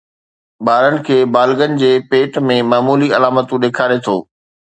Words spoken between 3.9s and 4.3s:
ٿو